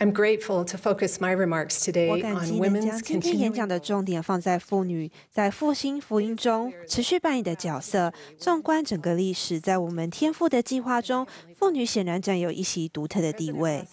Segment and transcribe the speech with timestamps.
[0.00, 8.10] I'm grateful to focus my remarks today 我感激能将 women's 今天演讲的重点放在妇女在复兴福音中持续扮演的角色。
[8.38, 13.86] 纵观整个历史，在我们天赋的计划中，妇女显然占有一席独特的地位。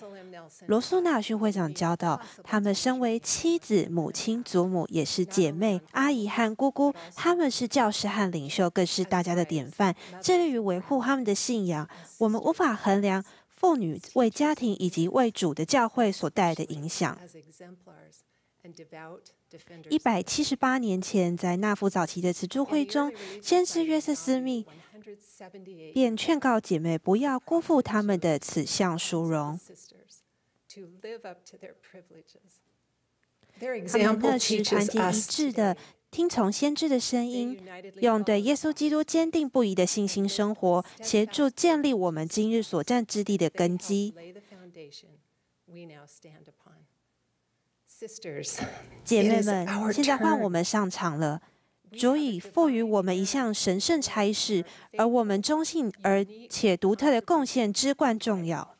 [0.67, 6.94] 罗素纳尔逊会长教导，她们身为妻子、母亲、祖母，也是姐妹、阿姨和姑姑。
[7.17, 11.85] 她们是教师和领袖，更是大家的典范，致力于维护他们的信仰。
[12.19, 13.21] 我们无法衡量。
[13.58, 17.20] 妇女为家庭以及为主的教会所带来的影响。
[19.89, 23.11] 一百七十八年前，在纳福早期的慈助会中，
[23.41, 24.66] 先知约瑟斯密
[25.93, 29.59] 便劝告姐妹不要辜负他们的此项殊荣。
[33.59, 35.75] 他们那时团结一致的。
[36.09, 37.61] 听从先知的声音，
[37.99, 44.13] 用对耶稣基督坚定不移的信心生活，协助建立我们今日所站之地的根基。
[49.03, 51.41] 姐妹们，现在换我们上场了。
[51.91, 54.63] 主已赋予我们一项神圣差事，
[54.97, 58.78] 而我们忠信而且独特的贡献至关重要。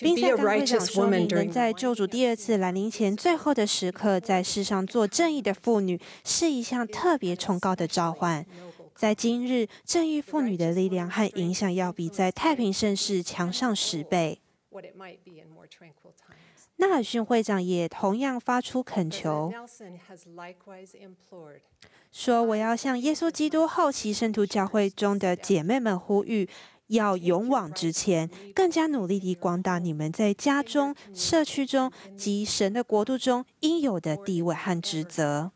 [0.00, 8.44] 宾塞甘会长说明，能在救主第二次来临前最后的时刻，在世上做正义的妇女，是一项特别崇高的召唤。
[8.94, 14.40] 在今日，正义妇女的力量和影响，要比在太平盛世强上十倍。
[16.76, 19.52] 纳尔逊会长也同样发出恳求，
[22.10, 26.48] 说：“我要向耶稣基督后期圣徒教会中的姐妹们呼吁。”
[26.92, 35.50] 要勇往直前，更加努力地广大你们在家中、社区中及神的国度中应有的地位和职责。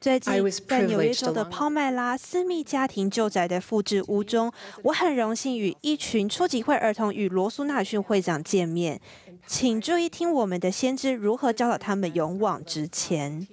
[0.00, 9.00] 最近在纽约州的抛麦拉私密家庭旧宅的复制屋中，我很荣幸与一群初级会儿童与罗苏纳逊会长见面。
[9.46, 13.46] 请注意听我们的先知如何教导他们勇往直前。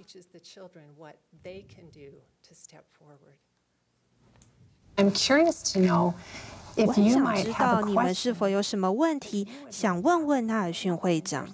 [4.97, 6.13] I'm curious to know
[6.75, 11.47] 我很想知道你们是否有什么问题想问问纳尔逊会长。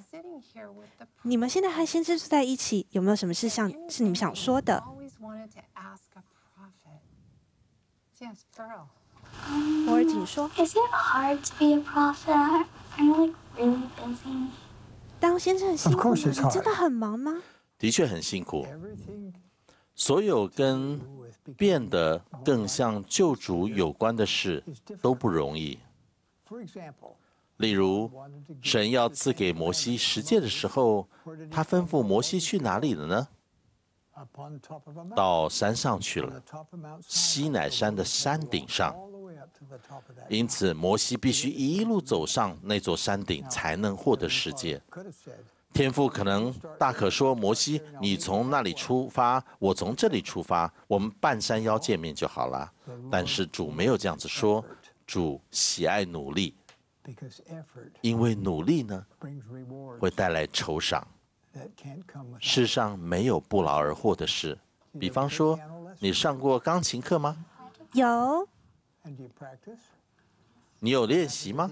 [1.22, 4.84] 你们现在和先知住在一起，有没有什么事想是你们想说的？
[9.86, 10.50] 博尔，请说。
[15.20, 16.16] 当先知很辛苦吗？
[16.16, 17.42] 你真的很忙吗？
[17.78, 18.66] 的确很辛苦。
[19.96, 21.00] 所有跟
[21.58, 24.64] 变得更像救主有关的事
[25.02, 25.78] 都不容易。
[27.58, 28.12] 例如，
[28.62, 31.08] 神要赐给摩西十诫的时候，
[31.52, 33.28] 他吩咐摩西去哪里了呢？
[35.16, 36.44] 到山上去了，
[37.08, 38.96] 西乃山的山顶上。
[40.30, 44.82] 因此，摩西必须一路走上那座山顶，才能获得十诫。
[45.74, 52.72] 天父可能大可说：“摩西，你从那里出发，我从这里出发，我们半山腰见面就好了。”
[53.12, 54.64] 但是主没有这样子说，
[55.08, 56.56] 主喜爱努力，
[58.02, 59.06] 因为努力呢
[60.00, 61.06] 会带来酬赏。
[62.40, 64.58] 世上没有不劳而获的事。
[65.00, 65.60] 比方说，
[66.00, 67.44] 你上过钢琴课吗？
[67.94, 68.48] 有。
[70.80, 71.72] 你有练习吗？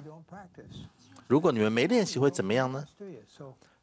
[1.27, 2.83] 如果你们没练习，会怎么样呢？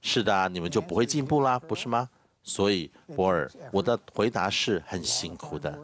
[0.01, 2.09] 是的，你们就不会进步啦，不是吗？
[2.43, 5.79] 所以，博尔，我的回答是很辛苦的，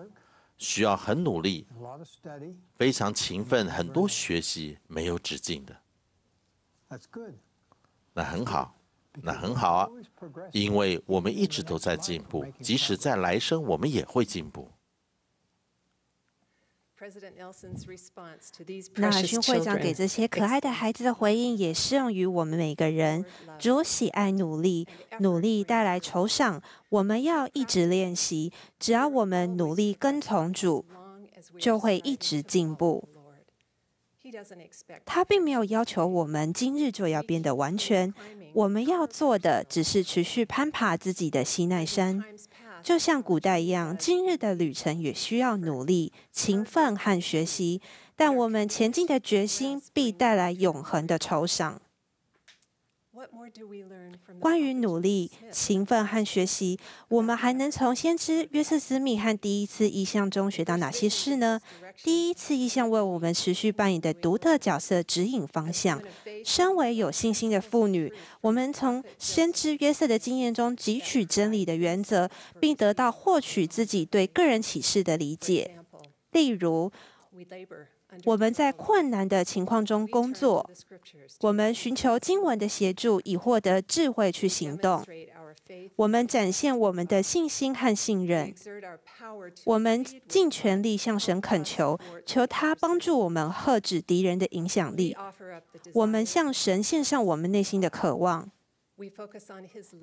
[0.57, 1.67] 需要很努力，
[2.77, 5.77] 非常勤奋，很多学习，没有止境的。
[8.15, 8.75] 那很好，
[9.21, 9.89] 那很好啊，
[10.53, 14.71] 因为我们一直都在进步，即使在来生，我们也会进步。
[18.97, 23.25] 纳尔逊会长给这些可爱的孩子的回应，也适用于我们每个人。
[23.59, 24.87] 主喜爱努力，
[25.21, 26.63] 努力带来酬赏。
[26.89, 30.85] 我们要一直练习，只要我们努力跟从主，
[31.59, 33.09] 就会一直进步。
[35.05, 38.12] 他并没有要求我们今日就要变得完全，
[38.55, 42.25] 我们要做的只是持续攀爬自己的西奈山。
[42.85, 47.81] 就像古代一样，今日的旅程也需要努力、勤奋和学习，
[48.15, 51.81] 但我们前进的决心必带来永恒的酬赏。
[54.41, 56.79] 关于努力、勤奋和学习，
[57.09, 61.61] 我们还能从先知约瑟斯密和第一次意向中学到哪些事呢？
[62.03, 66.03] 第一次意向为我们持续扮演的独特角色指引方向。
[66.44, 72.29] 身为有信心的妇女，我们从先知约瑟的经验中汲取真理的原则，
[72.61, 75.79] 并得到获取自己对个人启示的理解。
[76.32, 76.91] 例如，
[78.25, 80.71] 我们在困难的情况中工作，
[81.41, 85.05] 我们寻求经文的协助，以获得智慧去行动。
[85.97, 88.55] 我们展现我们的信心和信任。
[89.65, 95.17] 我们尽全力向神恳求，求他帮助我们遏止敌人的影响力。
[95.95, 98.51] 我们向神献上我们内心的渴望。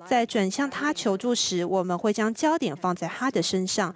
[0.06, 3.94] 在转向他求助时，我们会将焦点放在他的身上。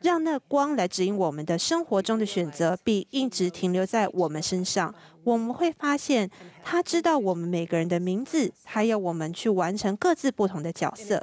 [0.00, 4.94] 让那光来指引我们的生活中的选择，并一直停留在我们身上。
[5.24, 6.30] 我们会发现，
[6.62, 11.20] 他知道我们每个人的名字，还有我们去完成各自不同的角色。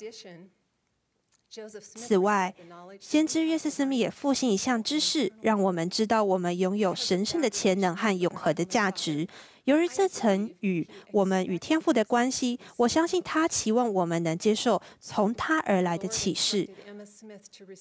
[1.96, 2.54] 此外，
[3.00, 9.28] 先知约瑟·斯密也复兴一项知识，让我们知道我们拥有神圣的潜能和永恒的价值。
[9.64, 16.70] 由于这层与我们与天赋的关系，我相信他期望我们能接受从他而来的启示。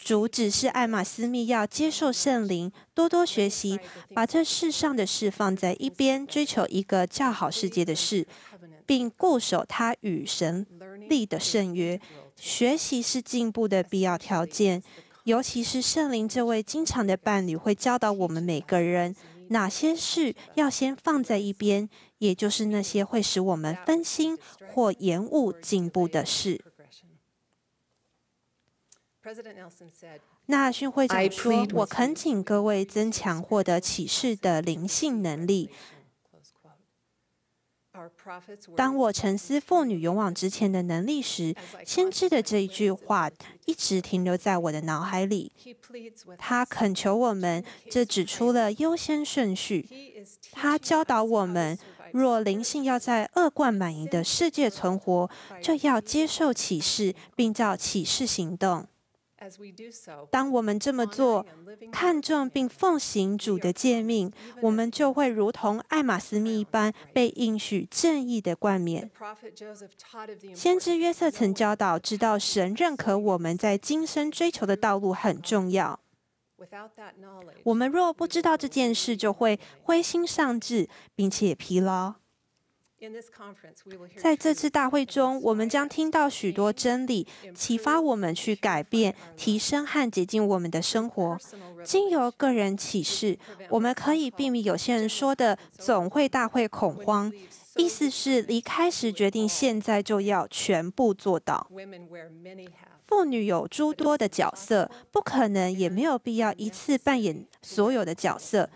[0.03, 3.79] 主指示艾玛·斯密要接受圣灵，多多学习，
[4.15, 8.27] 把这世上的事放在一边，追求一个较好世界的事，
[8.87, 10.67] 并固守他与神
[11.09, 12.01] 立的圣约。
[12.37, 14.83] 学习是进步的必要条件，
[15.25, 19.15] 尤其是圣灵这位经常的伴侣会教导我们每个人。
[19.49, 21.89] 哪些事要先放在一边，
[22.19, 24.39] 也就是那些会使我们分心
[24.73, 26.65] 或延误进步的事。
[30.47, 35.71] 纳逊会长说：“我恳请各位增强获得启示的灵性能力。”
[38.77, 41.55] 当我沉思妇女勇往直前的能力时，
[41.85, 43.31] 先知的这一句话
[43.67, 45.53] 一直停留在我的脑海里。
[46.37, 49.89] 他恳求我们，这指出了优先顺序。
[50.51, 51.79] 他教导我们，
[52.13, 55.31] 若灵性要在恶贯满盈的世界存活，
[55.63, 58.87] 就要接受启示，并照启示行动。
[60.31, 61.45] 当我们这么做，
[61.93, 69.11] 看重并奉行主的诫命，我们就会如同艾玛斯密一般，被应许正义的冠冕。
[70.55, 76.01] 先知约瑟曾教导，知道神认可我们在今生追求的道路很重要。
[77.65, 82.15] 我们若不知道这件事，就会灰心丧志，并且疲劳。
[84.17, 91.39] 在这次大会中，我们将听到许多真理，启发我们去改变、提升和洁净我们的生活。
[91.83, 97.33] 经由个人启示，我们可以避免有些人说的总会大会恐慌，
[97.77, 101.69] 意思是离开时决定现在就要全部做到。
[103.07, 108.71] 妇女有诸多的角色，不可能也没有必要一次扮演所有的角色。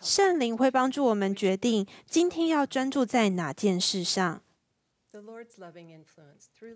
[0.00, 4.40] 圣灵会帮助我们决定今天要专注在哪件事上。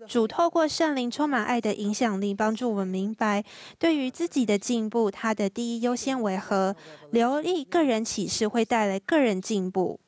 [0.07, 3.43] 主透过圣灵充满爱的影响力，帮助我们明白
[3.77, 6.73] 对于自己的进步，他的第一优先为何。
[7.11, 9.99] 留意个人启示会带来个人进步。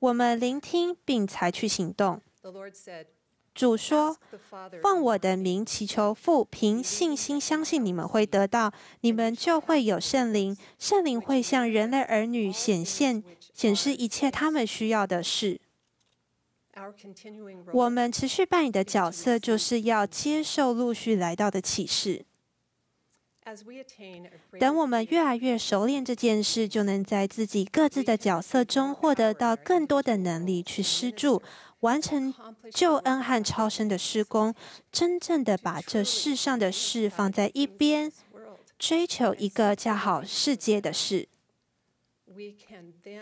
[0.00, 2.20] 我们聆听并采取行动。
[3.54, 4.16] 主说
[4.82, 8.72] ：“奉我的名祈求父，凭信心相信你们会得到，
[9.02, 10.56] 你们就会有圣灵。
[10.78, 13.22] 圣灵会向人类儿女显现、
[13.52, 15.60] 显示一切他们需要的事。
[17.74, 22.24] 我们持续扮演的角色，就是要接受陆续来到的启示。
[24.58, 31.42] 等我们越来越熟练这件事，就能在自己各自的角色中获得到更多的能力去施助。”
[31.82, 32.32] 完成
[32.72, 34.54] 救恩和超生的施工，
[34.90, 38.10] 真正的把这世上的事放在一边，
[38.78, 41.28] 追求一个叫好世界的事，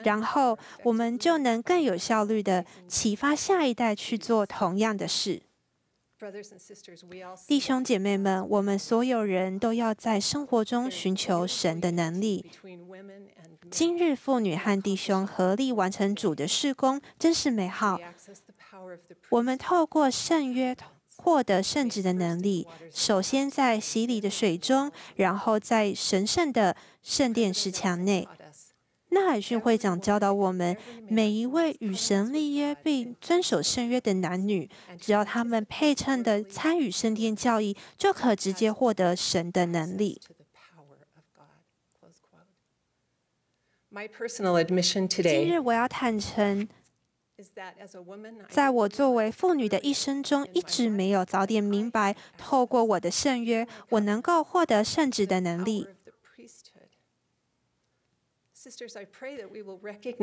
[0.02, 5.42] 然后我们就能更有效率的启发下一代去做同样的事。
[7.46, 12.50] 弟兄姐妹们，我们所有人都要在生活中寻求神的能力。
[13.70, 17.98] 今日妇女和弟兄合力完成主的事工，真是美好。
[19.30, 20.76] 我们透过圣约
[21.16, 28.28] 获得圣职的能力，首先在洗礼的水中，然后在神圣的圣殿石墙内。
[29.10, 30.76] 纳海逊会长教导我们，
[31.08, 34.68] 每一位与神立约并遵守圣约的男女，
[35.00, 40.20] 只要他们配称的参与圣殿教义，就可直接获得神的能力。
[45.22, 46.68] 今日我要坦诚。
[48.50, 55.88] 在我作为妇女的一生中，一直没有早点明白，透过我的圣约，我能够获得圣职的能力。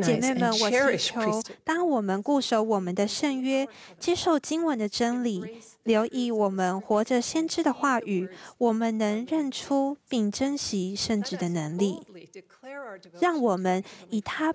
[0.03, 3.67] 姐妹们，我祈求，当我们固守我们的圣约，
[3.99, 8.29] 接受经文的真理，留意我们活着先知的话语，
[8.59, 11.99] 我们能认出并珍惜圣旨的能力。
[13.19, 14.53] 让我们以他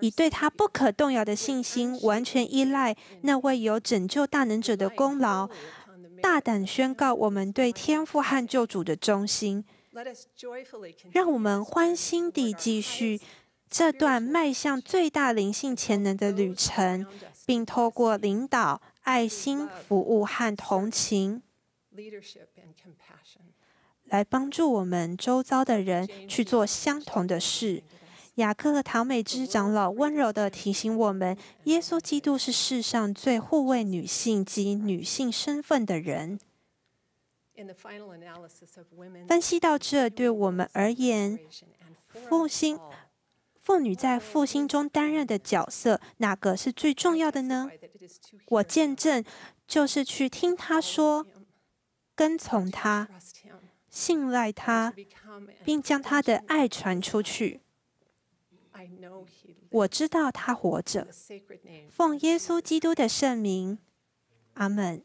[0.00, 5.50] 以对他不可动摇的信心，完全依赖那位有拯救大能者的功劳，
[6.22, 9.66] 大胆宣告我们对天父和救主的忠心。
[11.10, 13.20] 让我们欢欣地继续
[13.68, 17.06] 这段迈向最大灵性潜能的旅程，
[17.44, 21.42] 并透过领导、爱心、服务和同情，
[24.04, 27.82] 来帮助我们周遭的人去做相同的事。
[28.36, 36.38] 雅各唐美芝长老温柔地提醒我们：耶稣基督是世上最护卫女性及女性身份的人。
[39.28, 41.38] 分析到这，对我们而言，
[42.08, 42.78] 复兴
[43.60, 47.70] 妇女在复兴中担任的角色，哪个是最重要的呢？
[48.46, 49.24] 我见证
[49.66, 51.26] 就是去听他说，
[52.14, 53.08] 跟从他，
[53.88, 54.94] 信赖他，
[55.64, 57.60] 并将他的爱传出去。
[59.70, 61.06] 我知道他活着。
[61.90, 63.78] 奉耶稣基督的圣名，
[64.54, 65.04] 阿门。